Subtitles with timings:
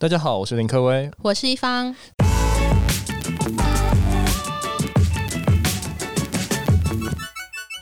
[0.00, 1.94] 大家好，我是林克威，我是一方。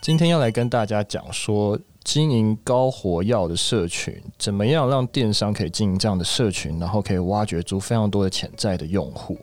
[0.03, 9.39] 今天要来跟大家讲说，经营高活药的社群，怎么样让电商可以经营这样的社群，然后可以挖掘出非常多的潜在的用户。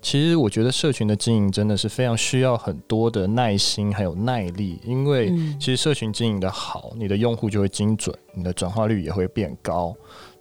[0.00, 9.92] 其实我觉得社群的经营真的是非常需要很多的耐心还有耐力，因为其实社群经营的好，你的用户就会精准，你的转化率也会变高。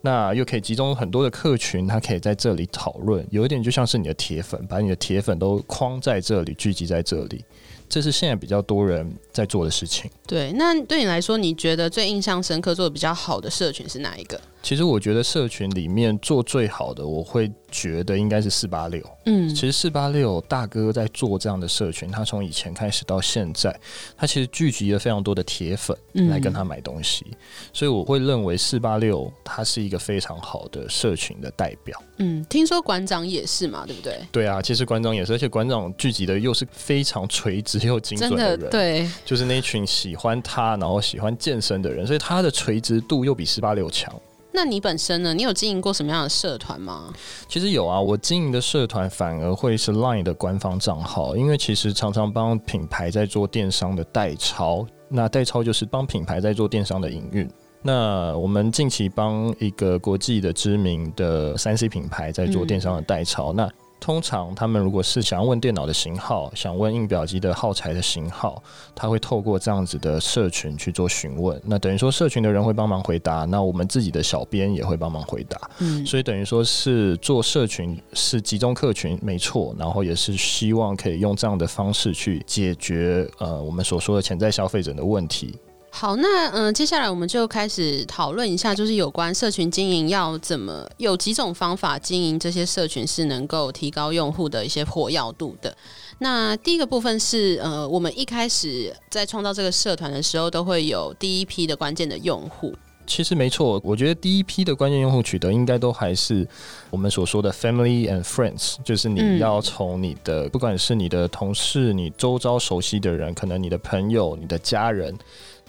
[0.01, 7.43] 那又可以集中很多的客群，他可以在这里讨论，有一点就像是你的铁粉，把你的铁粉都框在这里，聚集在这里。
[7.89, 10.09] 这是现在比较多人在做的事情。
[10.27, 14.39] 对，那对你来说，你觉得最印象深刻、做的比较好的社群是哪一个？
[14.61, 19.01] 其实我觉得社群里面做最好的，我会觉得应该是四八六。
[19.25, 23.73] 嗯，其实四八六大哥在做这样的社群，他从以前开始到现在，
[24.17, 25.95] 他其实聚集了非常多的铁粉
[26.29, 27.37] 来跟他买东西，嗯、
[27.71, 31.99] 所以我会认为四八六它是一个非常好的社群的代表。
[32.17, 34.19] 嗯，听说馆长也是嘛，对不对？
[34.31, 44.13] 对啊，其实馆长也是，而且馆长聚集的又是非常垂直又精准的人，的对，就是那群喜欢他然后喜欢健身的人，所以他的垂直度又比四八六强。
[44.59, 45.33] 那你本身呢？
[45.33, 47.13] 你有经营过什么样的社团吗？
[47.47, 57.49] 其实有啊，我经营的社团反而会是 Line 的官方账号，因为其实常常帮品牌在做电商的代抄，那代抄就是帮品牌在做电商的营运。
[57.81, 63.71] 那我们近期帮一个国际的知名的三 C 品牌在做电商的代抄，嗯、那。
[63.99, 68.61] 通常他们如果是想要问电脑的型号，想问印表机的耗材的型号，
[68.95, 71.61] 他会透过这样子的社群去做询问。
[71.65, 75.59] 那等于说社群的人会帮忙回答，那我们自己的小编也会帮忙回答。
[75.79, 85.55] 嗯，所以等于说是做社群是集中客群没错，然后也是希望可以用这样的方式去解决呃我们所说的潜在消费者的问题。
[85.91, 95.75] 好，那嗯、呃，接下来我们就开始讨论一下，就是有关社群经营要怎么有几种方法经营这些社群是能够提高用户的一些活跃度的。
[96.19, 102.73] 那第一个部分是呃，我们一开始在创造这个社团的时候，都会有第一批的关键的用户。
[103.07, 106.47] 其实没错，我觉得第一批的关键用户取得应该都还是
[106.91, 115.17] 我们所说的 family and friends，就是你要从你的、嗯、不管是你的同事、你周遭熟悉的人，可能你的朋友、你的家人。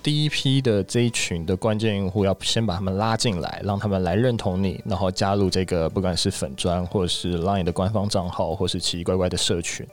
[0.03, 9.87] 第一批的这一群的关键用户，要先把他们拉进来，让他们来认同你，然后加入这个不管是粉砖，或者是 Line 的官方账号，或是奇奇怪怪的社群。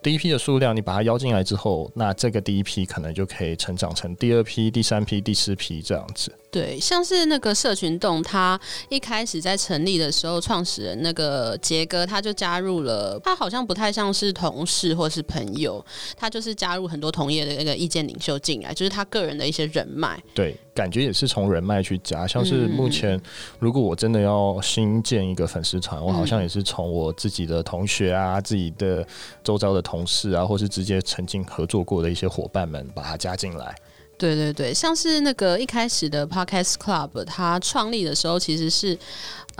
[0.00, 6.32] 第一批的数量，你把它邀进来之后，那这个第一批可能就可以成长成第二批、第三批、第四批这样子。
[6.50, 8.58] 对，像是那个社群洞，他
[8.88, 15.84] 一开始在成立的时候，创始人那个杰哥他就加入了，他好像不太像是同事或是朋友，
[16.16, 20.18] 他就是加入很多同业的那个意见领袖进来，就是他个人的一些人脉。
[20.32, 23.20] 对，感觉也是从人脉去加，像是目前
[23.58, 29.04] 如果我真的要新建一个粉丝团，我好像也是从我自己的同学啊、自己的
[29.42, 33.74] 周遭的同事啊，或是直接曾经合作过的一些伙伴们，把它加进来。
[34.16, 38.96] 对对对，像是那个一开始的 Podcast Club，它创立的时候其实是。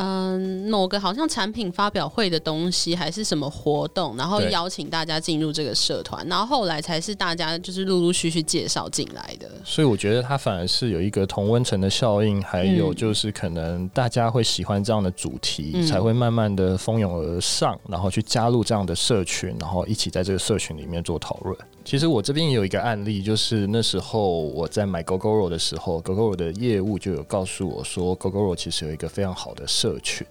[0.01, 9.51] 嗯，某个好像产品发表会的东西，还是什么活动，然后邀请大家进入这个社团，然后后来才是大家就是陆陆续续介绍进来的。
[9.65, 21.59] 所以我觉得它反而是有一个同温层的效应，还有就是可能大家会喜欢这样的主题，嗯、才会慢慢的蜂拥而上，然后去加入这样的社群，然后一起在这个社群里面做讨论。
[21.89, 30.27] 其实我这边也有一个案例，就是那时候我在买 Gogoro 的时候，Gogoro 的业务就有告诉我说，Gogoro 其实有一个非常好的社群，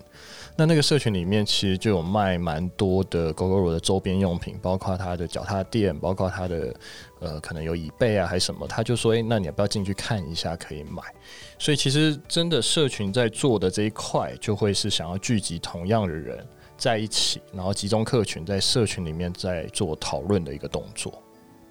[0.56, 6.76] 那那个社群里面其实就有卖蛮多的 Gogoro 的周边用品，包括它的脚踏垫，包括它的
[7.22, 11.02] 呃可能有椅背啊还是什么，他就说，诶、那你要不要进去看一下，可以买。
[11.58, 16.46] 所以其实真的社群在做的这一块，就会是想要聚集同样的人
[16.78, 21.12] 在一起，然后集中客群在社群里面在做讨论的一个动作。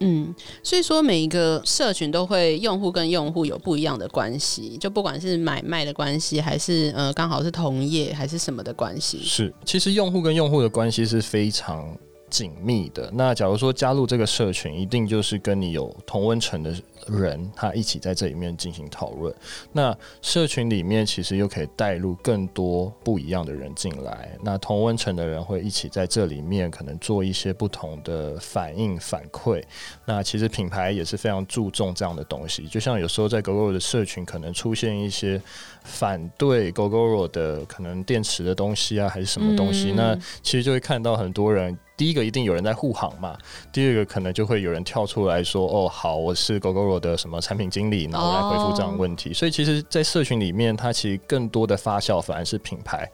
[0.00, 9.20] 嗯，所以说每一个社群都会用户跟用户有不一样的关系，就不管是买卖的关系，还是呃刚好是同业，还是什么的关系。
[9.22, 11.96] 是，其实用户跟用户的关系是非常
[12.28, 13.10] 紧密的。
[13.12, 16.74] 那假如说加入这个社群，一定就是跟你有同温层的
[17.06, 19.34] 人，他一起在这里面进行讨论。
[19.72, 24.36] 那社群里面其实又可以带入更多不一样的人进来。
[24.42, 29.62] 那同温层的人会一起在这里面可能做一些不同的反应反馈。
[30.04, 32.66] 那其实品牌也是非常注重这样的东西。
[32.66, 35.40] 就像有时候在 Gogoro 的社群可能出现一些
[35.84, 41.76] 反对 Gogoro 的可能电池的东西啊，还是什么东西，那其实就会看到很多人。
[41.96, 43.36] 第一个一定有人在护航嘛，
[43.72, 53.10] 第二个可能就会有人跳出来说：“哦，好，我是 Gogoro 的什么产品经理，然后来回复这样的问题。”所以其实，在社群里面，它其实更多的发酵反而是品牌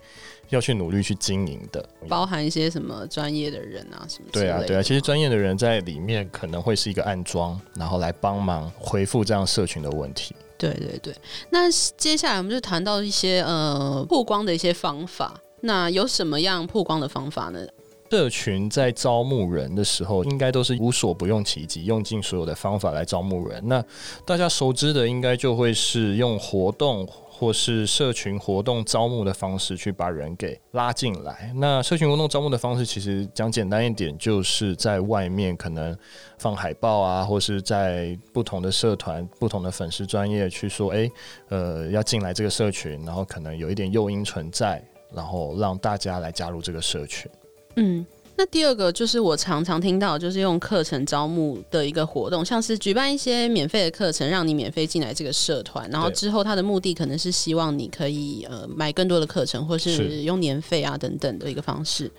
[0.49, 10.35] 要去努力去经营的，包含一些什么专业的人啊，什么对啊，对啊，其实专业的人在里面可能会是一个暗装，然后来帮忙回复这样社群的问题。
[10.57, 11.15] 对对对，
[11.49, 17.65] 那接下来我们就谈到一些呃曝光的一些方法，那有什么样曝光的方法呢？
[18.13, 23.59] 社群在招募人的时候，应该都是无所不用其极，用尽所有的方法来招募人。
[23.67, 23.83] 那
[24.23, 31.51] 大家熟知的，应该就会是用活动或是社群活动招募的方式去把人给拉进来。
[31.55, 35.97] 那社群活动招募的方式，其实讲简单一点，就是在外面可能
[36.37, 41.11] 放海报啊，或是在不同的社团、不同的粉丝专业去说，诶，
[41.49, 44.79] 呃，要进来这个社群，然后可能有一点诱因存在，
[45.11, 47.27] 然后让大家来加入这个社群。
[47.75, 48.05] 嗯，
[48.35, 62.11] 那第二个就是我常常听到，就是用课程招募的一个活动，像是举办一些免费的课程，让你免费进来这个社团，然后之后他的目的可能是希望你可以呃买更多的课程，或是用年费啊等等的一个方式。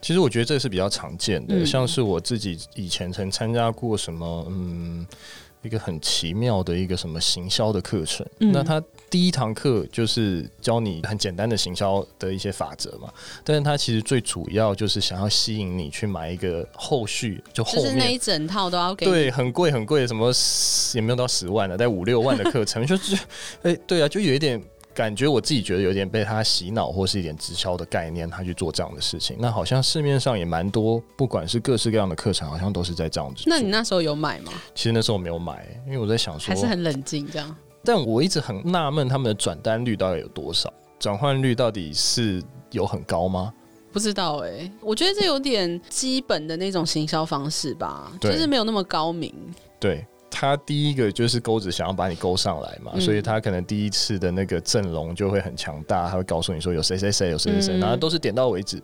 [0.00, 5.06] 其实我觉得这是比较常见的，嗯、像是我自己以前曾参加过什么，嗯。
[5.64, 13.12] 一个很奇妙的一个什么行销的课程，嗯、那他第一堂课就是教你很简单的行销的一些法则嘛，
[13.44, 20.32] 但是它其实最主要就是想要吸引你去买一个后续，就后面就是那一整套都要给，对，很贵很贵，什么
[20.94, 23.14] 也没有到十万的，在五六万的课程， 就是，
[23.62, 24.58] 哎、欸，对啊，就有一点。
[24.94, 29.34] 感觉我自己觉得有点被他洗脑，或是一点直销的概念，他去做这样的事情。
[29.40, 33.44] 那好像市面上也蛮多，不管是各式各样的课程，好像都是在这样子。
[33.46, 34.52] 那你那时候有买吗？
[34.74, 37.56] 其实那时候我没有买，因为我在想说，还是很冷静这样。
[37.84, 40.72] 但我一直很纳闷，他们的转单率到底有多少？
[40.98, 43.52] 转换率到底是有很高吗？
[43.92, 49.34] 不知道哎、欸，我觉得这有点基本的那种行销方式吧，就是没有那么高明。
[49.80, 50.06] 对。
[50.34, 58.82] 他第一个就是钩子想要把你勾上来嘛，嗯、所以他可能第一次的那个阵容就会很强大，他会告诉你说有谁谁谁有谁谁谁，然后都是点到为止。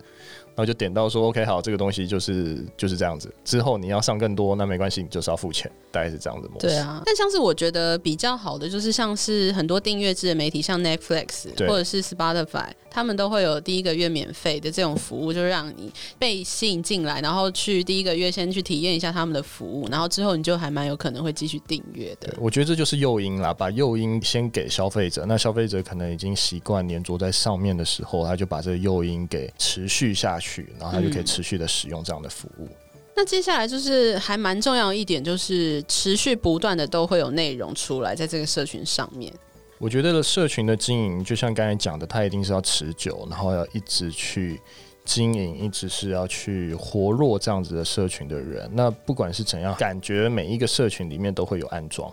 [0.58, 3.32] 然后就点到说 OK 好，这个东西就是就是这样子。
[3.44, 6.66] 之后你要上更多，那没关系，你就是要付钱，大概是这样子模式。
[6.66, 22.34] 对啊，但像是我觉得比较好的，就是像是很多订阅制的媒体，像 Netflix 或者是 Spotify，他们都会有第一个月免费的这种服务，就是让你被吸引进来，然后去第一个月先去体验一下他们的服务，然后之后你就还蛮有可能会继续订阅的。
[22.40, 30.47] 我觉得这就是诱因啦，把诱因先给消费者，那消费者可能已经习惯黏着在上面的时候，他就把这个诱因给持续下去。
[30.78, 32.64] 然后他就可以持续的使用这样的服务。
[32.64, 33.00] 嗯。
[33.16, 39.32] 那接下来就是还蛮重要一点，就是持续不断的都会有内容出来在这个社群上面。
[39.78, 44.60] 我觉得社群的经营，就像刚才讲的，它一定是要持久，然后要一直去。
[45.08, 52.12] 经营一直是要去活络这样子的社群的人，那不管是怎样，感觉每一个社群里面都会有暗装，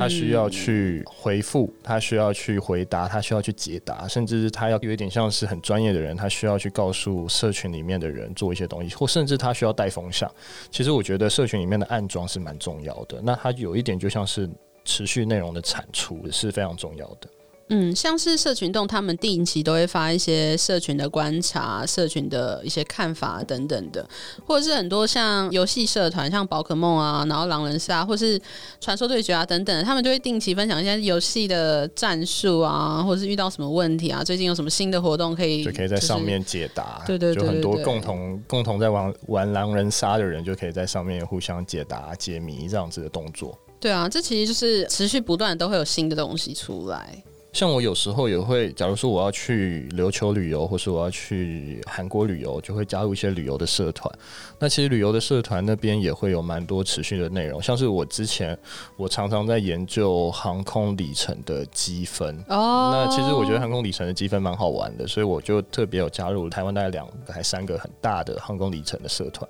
[0.00, 10.28] 他需要去回复，他需要去回答，他需要去解答，甚至是他要有一点像是很专业的人，他需要去告诉社群里面的人做一些东西，或甚至他需要带风向。
[10.72, 14.50] 其实我觉得社群里面的暗装是蛮重要的，那他有一点就像是
[14.84, 17.28] 持续内容的产出是非常重要的。
[17.68, 24.06] 嗯，像是社群动，他们定期都会发一些社群的观察、社群的一些看法等等的，
[24.46, 28.38] 或者是很多像游戏社团，像宝可梦啊，然后狼人杀，或是
[28.80, 37.02] 传说对决啊等等，他们就会定期分享一些游戏的战术啊，或者是遇到什么问题啊，最近有什么新的活动可以，就可以在上面解答。
[37.06, 43.58] 对对对，对，就很多共同共同在玩玩狼人杀的人，就可以在上面互相解答、解谜这样子的动作。
[43.80, 47.22] 对啊，这其实就是持续不断都会有新的东西出来。
[47.54, 54.12] 像我有时候也会，假如说我要去琉球旅游，或是我要去韩国旅游，就会加入一些旅游的社团。
[54.58, 58.58] 那其实旅游的社团那边也会有蛮多持续的内容，像是我之前
[58.96, 62.36] 我常常在研究航空里程的积分。
[62.48, 62.90] 哦。
[62.92, 69.48] 那其实我觉得航空里程的积分蛮好玩的，所以我就特别有加入台湾大概两个还三个很大的航空里程的社团。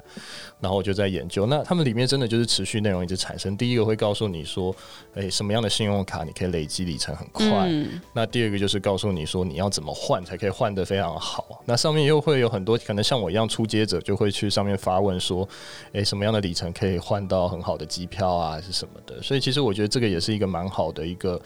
[0.61, 3.57] 然后我就在研究，那他们里面真的就是持续内容一直产生。
[3.57, 4.75] 第一个会告诉你说，
[5.15, 7.47] 诶，什么样的信用卡你可以累积里程很快。
[7.71, 11.63] 嗯那第二个就是告诉你说，你要怎么换才可以换得非常好。
[11.65, 15.49] 那上面又会有很多可能像我一样初阶者，就会去上面发问说，
[15.93, 19.21] 诶，什么样的里程可以换到很好的机票啊，是什么的？
[19.23, 21.41] 所以其实我觉得这个也是一个蛮好的一个，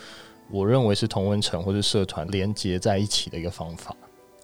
[0.50, 3.94] 我认为是同温层或者社团连接在一起的一个方法。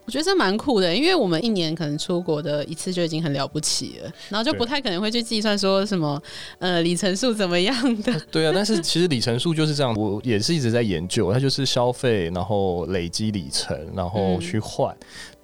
[0.07, 6.23] 我觉得这蛮酷的，因为我们一年可能出国的一次就已经很了不起了，然后就不太可能会去计算说什么
[6.59, 8.13] 呃里程数怎么样的。
[8.31, 14.95] 对啊，但是其实里程数就是这样，我也是一直在研究，它就是消费，然后累积里程，然后去换。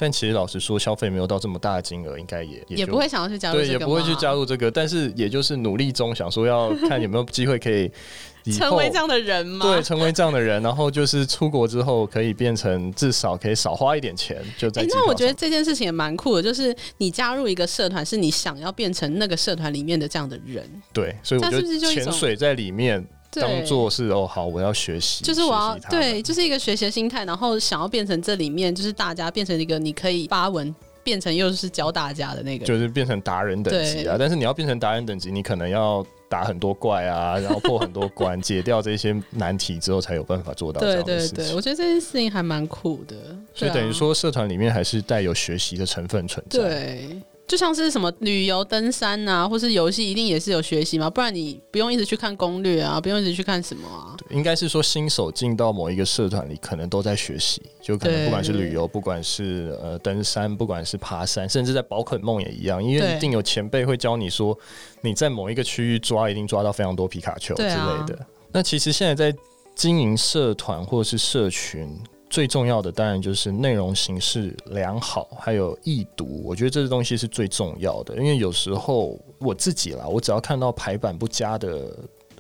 [0.01, 4.71] 但其实老实说，消费没有到这么大的金额，应该也也不会想要去加入这个，对，也不会去加入这个。
[4.71, 7.93] 但是也就是努力中想说要看有没有机会可以
[8.57, 9.67] 成为这样的人吗？
[9.67, 14.89] 对，成为这样的人，然后就是出国之后可以变成至少可以少花一点钱，就在、欸。
[14.89, 20.67] 那我觉得这件事情也蛮酷的，就是你加入一个社团，是你想要变成那个社团里面的这样的人。
[20.95, 30.75] 对，所以我觉得潜水在里面当做是哦，好，我要学习，就是我要对，就是一个学习的心态，然后想要变成这里面就是大家变成一个你可以发文。
[31.03, 34.17] 变成又是教大家的那个，就是变成达人等级啊！
[34.19, 41.37] 但是你要变成达人等级，你可能要打很多怪啊，然后破很多关，解掉这些难题之后，才有办法做到这样的事情。
[41.37, 43.17] 对对对，我觉得这件事情还蛮酷的。
[43.55, 46.59] 所以等于说，社团里面还是带有学习的成分存在。
[46.61, 47.23] 对。
[47.51, 54.15] 就像是什么旅游、登山啊，或是游戏，一定也是有学习嘛，不然你不用一直去看攻略啊，不用一直去看什么啊。
[54.17, 64.57] 对，应该是说新手进到某一个社团里，可能都在学习，就可能不管是旅游，不管是呃登山，不管是爬山，甚至在宝可梦也一样，因为一定有前辈会教你说，
[65.01, 67.75] 你在某一个区域抓，一定抓到非常多皮卡丘之类
[68.07, 68.15] 的。
[68.15, 69.37] 啊、那其实现在在
[69.75, 71.99] 经营社团或者是社群。
[72.31, 76.41] 最重要的当然就是内容形式良好，还有易读。
[76.45, 81.93] 我觉得这些东西是最重要的，因为有时候我自己啦，我只要看到排版不佳的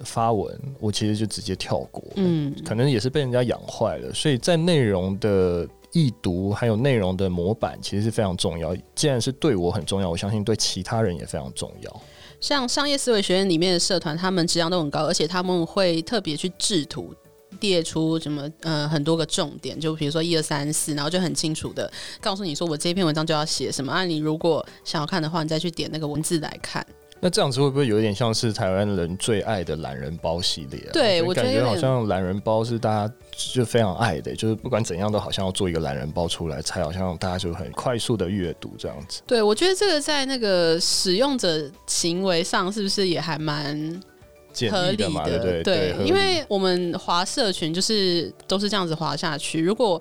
[0.04, 2.04] 发文，我其实就直接跳过。
[2.14, 4.14] 嗯，可能也是被人家养坏了。
[4.14, 8.74] 所以在内容的易读还有内容的模板，其实是非常重要。
[8.94, 12.02] 既然是对我很重要，我相信对其他人也非常重要。
[12.40, 17.12] 像商业思维学院里面的社团，他们质量都很高，而且他们会特别去制图。
[17.60, 21.90] 列出什么呃很多个重点，就比如说一二三四，然后就很清楚的
[22.20, 24.04] 告诉你说，我这篇文章就要写什么啊？
[24.04, 26.84] 你如果想要看的话，你再去点那个文字来看。
[27.22, 30.90] 那这样子会不会有一点像是台湾人最爱的懒人包系列啊？
[30.90, 39.20] 对，我觉得好像懒人包是大家就非常爱的，就是不管怎样都好像要做一个懒人包出来，才好像大家就很快速的阅读这样子。
[39.26, 44.00] 对，我觉得这个在那个使用者行为上是不是也还蛮？
[44.70, 49.60] 合理的，对对，对，因为我们划社群就是都是这样子划下去。
[49.60, 50.00] 如果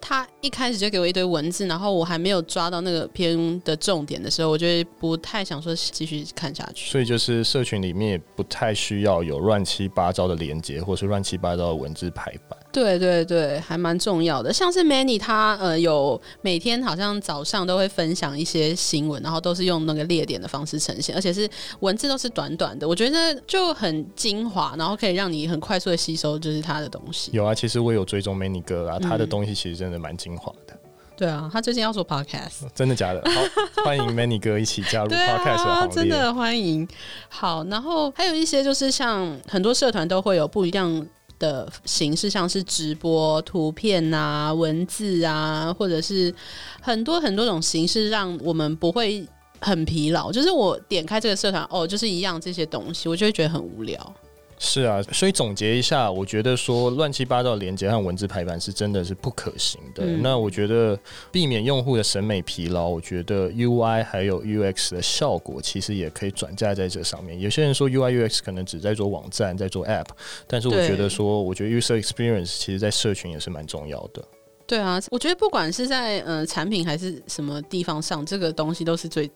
[0.00, 4.66] 他一开始就给我一堆文字，然后我还没有抓到那个篇的重点的时候，我就
[5.00, 6.90] 不太想说继续看下去。
[6.90, 12.58] 所以就是社群里面也不太需要有乱七八糟的连接，或是乱七八糟的文字排版。
[12.76, 14.52] 对对对，还蛮重要的。
[14.52, 21.48] 像是 Manny 他呃有每天好像早上都会分享一些新闻，然后都是用那个列点的方式呈现，而且是
[21.80, 27.30] 文字都是短短的，我觉得就很精华，然后可以让你很快速的吸收就是他的东西。
[27.32, 30.76] 有啊，其实我有追踪 Manny 哥啊，他的东西其实真的蛮精华的。
[31.16, 33.22] 对啊，他最近要做 Podcast， 真的假的？
[33.30, 35.94] 好，欢迎 Manny 哥一起加入 Podcast 的行列。
[35.94, 36.86] 真的欢迎。
[37.30, 41.06] 好，然后还有一些就是像很多社团都会有不一样。
[41.38, 46.34] 的形式，像是直播、图片啊、文字啊，或者是
[46.80, 49.26] 很多很多种形式，让我们不会
[49.60, 50.30] 很疲劳。
[50.32, 54.14] 就是我点开这个社团，哦，就是一样这些东西，我就会觉得很无聊。
[54.58, 60.02] 是啊，所以总结一下，我觉得说乱七八糟的连接和文字排版是真的是不可行的。
[60.04, 60.98] 嗯、那我觉得
[61.30, 67.38] 避免用户的审美疲劳，我觉得 UI 还有 UX 的效果其实也可以转嫁在这上面。
[67.38, 70.08] 有些人说 UI UX 可能只在做网站，在做 App，
[70.46, 74.24] 但是我觉得说，我觉得 User Experience 其实在社群也是蛮重要的。
[74.66, 79.30] 对啊，我觉得不管是在嗯、呃、产品还是什么地方上，这个东西都是最。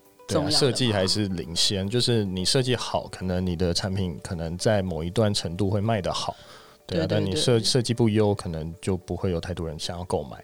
[0.51, 6.37] 设计还是领先，就是你设计好，可能你的产品可能在某一段程度会卖得好，
[6.87, 10.37] 对啊，但你设设计不优，可能就不会有太多人想要购买。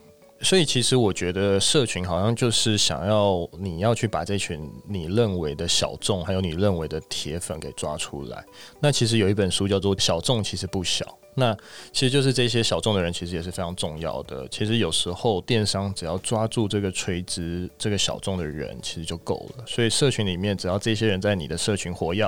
[0.42, 8.44] 所以其实我觉得社群好像就是想要你要去把这群你认为的小众，还有你认为的铁粉给抓出来。
[8.78, 11.04] 那其实有一本书叫做《小众其实不小》。
[11.38, 11.54] 那
[11.92, 14.48] 其实就是这些小众的人，其实也是非常重要的。
[14.48, 19.64] 其实有时候电商只要抓住这个垂直、这个小众的人，其实就够了。
[19.66, 22.26] 所以社群里面，只要这些人在你的社群活跃，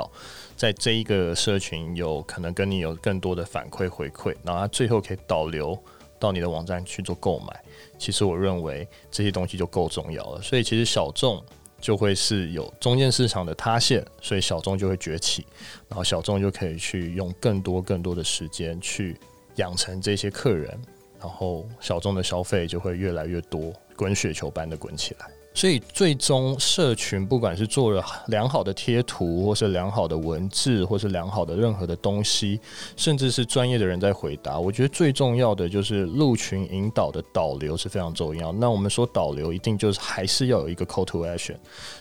[0.56, 5.76] 在这一个社群有可能跟你有更多的反馈回馈，然后他最后可以导流
[6.18, 7.60] 到你的网站去做购买。
[7.98, 10.42] 其实我认为这些东西就够重要了。
[10.42, 11.42] 所以其实小众。
[11.80, 15.46] 就会是有中间市场的塌陷，所以小众就会崛起，
[15.88, 19.16] 然后小众就可以去用更多更多的时间去
[19.56, 20.76] 养成这些客人，
[21.20, 25.30] 然后小众的消费就会越来越多，滚雪球般的滚起来。
[25.58, 32.60] 所以最终社群不管是做了良好的贴图，或是良好的文字，或是良好的任何的东西，
[32.96, 38.52] 甚至是专业的人在回答，我觉得最重要的就是入群引导的导流是非常重要。
[38.52, 41.56] 那我们说导流一定就是还是要有一个 call to action，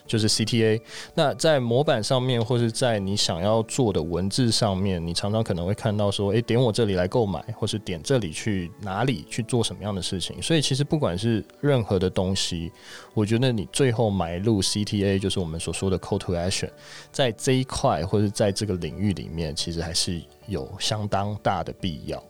[0.05, 0.79] 就是 CTA。
[1.15, 10.39] 那在模板上面，或是在你想要做的文字上面，你常常可能会看到说，诶，点我这里来购买，或是点这里去哪里去做什么样的事情。
[10.43, 12.71] 所以其实不管是任何的东西，
[13.15, 13.46] 我觉得。
[13.47, 16.69] 那你最后埋入 CTA，就是我们所说的 Call to Action，
[17.13, 22.21] 在这一块或者在这个领域里面，其实还是有相当大的必要。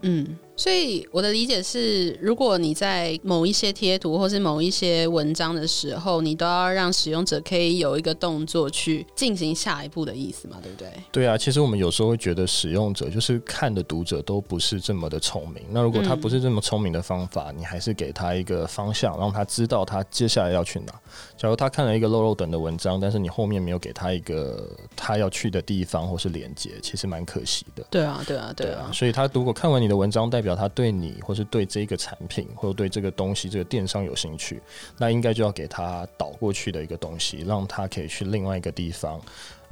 [0.00, 0.34] 嗯。
[0.62, 10.88] 所以我的理解是，如果你在某一些贴图或是某一些文章的时候，你都要让使用者可以有一个动作去进行下一步的意思嘛，对不对？
[11.10, 15.64] 对啊，其实我们有时候会觉得使用者就是看的读者都不是这么的聪明。
[15.70, 20.92] 那如果他不是这么聪明的方法，嗯，你还是给他一个方向，让他知道他接下来要去哪。
[21.36, 24.64] 假如他看了一个漏漏等的文章，但是你后面没有给他一个
[24.94, 27.84] 他要去的地方或是连接，其实蛮可惜的。
[27.90, 28.70] 对啊，对啊，对啊。
[28.70, 34.60] 对啊，所以他如果看完你的文章，代表他对你或是对这个产品或者对这个东西这个电商有兴趣，
[34.98, 39.20] 那应该就要给他导过去的一个东西，让他可以去另外一个地方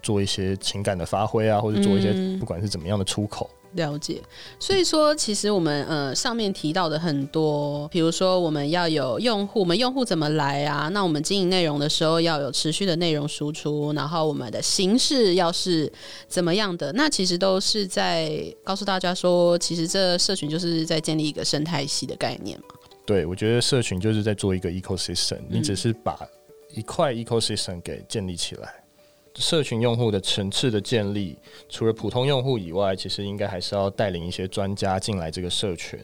[0.03, 3.49] 做一些情感的发挥啊，或者做一些不管是怎么样的出口。
[3.53, 4.21] 嗯，了解。
[4.59, 10.89] 所以说，其实我们呃上面提到的很多，比如说我们要有用户，我们用户怎么来啊？
[10.89, 15.93] 那我们经营内容的时候要有持续的内容输出，然后我们的形式要是
[16.27, 16.93] 怎么样的？
[16.95, 22.75] 那其实都是在告诉大家说，其实这社群就是在建立一个生态系的概念嘛。
[23.07, 26.19] 对，我觉得社群就是在做一个 ecosystem，你只是把
[26.75, 28.80] 一块 ecosystem 给建立起来。
[29.37, 31.37] 社群用户的层次的建立，
[31.69, 35.99] 除了普通用户以外，其实应该还是要带领一些专家进来这个社群。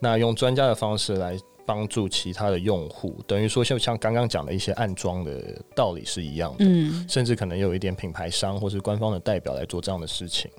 [0.00, 5.40] 那用专家的方式来帮助其他的用户，等于说就像刚刚讲的一些暗装的
[5.76, 6.64] 道理是一样的。
[6.66, 10.50] 嗯，甚至可能有一点品牌商或是官方的代表来做这样的事情。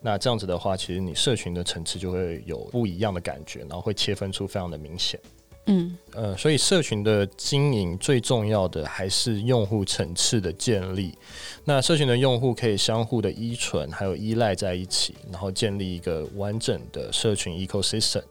[0.00, 5.18] 那这样子的话，其实你社群的层次就会有不一样的感觉，然后会切分出非常的明显。
[5.66, 11.16] 嗯，呃，所以社群的经营最重要的还是用户层次的建立。
[11.64, 18.22] 那社群的用户可以相互的依存，还有依赖在一起，然后建立一个完整的社群 ecosystem。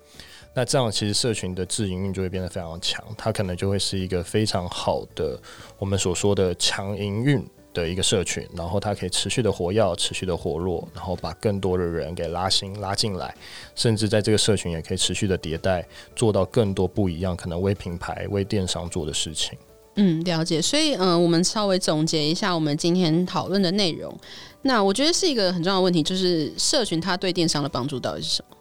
[0.54, 5.42] 那这样其实社群的自营运就会变得非常强，它可能就会是一个非常好的
[5.80, 7.42] 我们所说的强营运。
[7.74, 13.34] 的一个社群，然后它可以持续的活跃，持续的活络，然后把更多的人给拉新拉进来，
[13.76, 15.86] 甚至在这个社群也可以持续的迭代，
[16.16, 19.58] 做到更多不一样，可能为品牌、为电商做的事情。
[19.96, 20.62] 嗯，了解。
[20.62, 24.18] 所以，嗯、我们稍微总结一下我们今天讨论的内容。
[24.62, 28.56] 那我觉得是一个很重要的问题，就是社群它对电商的帮助到底是什么？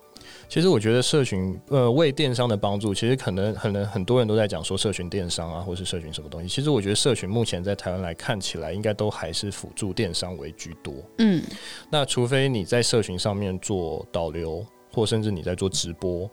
[0.51, 6.49] 其实我觉得社群呃为电商的帮助，其实可能可能很多人都在讲说社群电商啊，或是社群什么东西。
[6.49, 10.93] 其实我觉得社群目前在台湾来看起来，应该都还是辅助电商为居多。
[11.19, 11.41] 嗯，
[11.89, 16.29] 那除非你在社群上面做导流，或甚至你在做直播，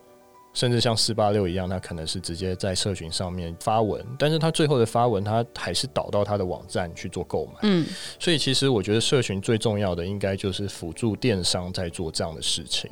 [0.52, 7.60] 甚至像四八六一样，它可能是直接在社群上面发文，但是它最后的发文，它还是导到它的网站去做购买。
[7.62, 7.86] 嗯，
[8.20, 12.90] 所以其实我觉得社群最重要的，应该就是辅助电商在做这样的事情。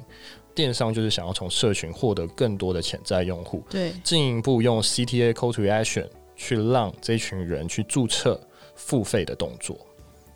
[0.56, 8.40] 电商就是想要从社群获得更多的潜在用户，对，进一步用 CTA Call to Action 去让这群人去注册
[8.74, 9.78] 付费的动作。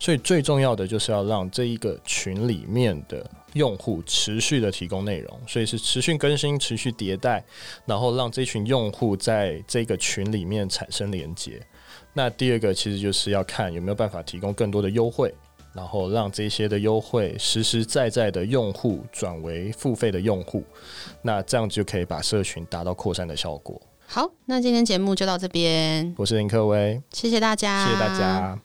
[0.02, 7.44] 所以最重要的就是要让这一个群里面的用户持续的提供内容，所以是持续更新、持续迭代，
[7.86, 11.62] 然后让这群用户在这个群里面产生连接。
[12.14, 15.34] 那第二个其实就是要看有没有办法提供更多的优惠。
[15.74, 20.64] 然后让这些的优惠实实在在的用户转为付费的用户，
[21.22, 23.82] 那这样就可以把社群达到扩散的效果。
[24.08, 26.14] 好，那今天节目就到这边。
[26.18, 28.60] 我是林克威，谢谢大家，谢谢大家。